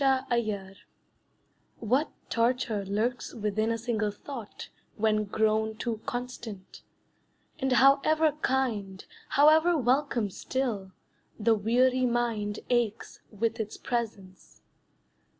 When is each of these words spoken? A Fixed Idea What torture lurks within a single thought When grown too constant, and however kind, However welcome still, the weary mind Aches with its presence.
A 0.03 0.15
Fixed 0.29 0.31
Idea 0.31 0.73
What 1.79 2.09
torture 2.31 2.83
lurks 2.85 3.35
within 3.35 3.69
a 3.71 3.77
single 3.77 4.09
thought 4.09 4.69
When 4.97 5.25
grown 5.25 5.77
too 5.77 6.01
constant, 6.07 6.81
and 7.59 7.71
however 7.73 8.31
kind, 8.41 9.05
However 9.29 9.77
welcome 9.77 10.31
still, 10.31 10.91
the 11.39 11.53
weary 11.53 12.07
mind 12.07 12.61
Aches 12.71 13.21
with 13.29 13.59
its 13.59 13.77
presence. 13.77 14.63